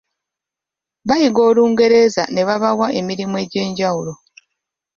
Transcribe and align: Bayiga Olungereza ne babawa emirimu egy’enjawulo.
Bayiga 1.07 1.41
Olungereza 1.49 2.23
ne 2.33 2.41
babawa 2.47 2.87
emirimu 2.99 3.35
egy’enjawulo. 3.43 4.13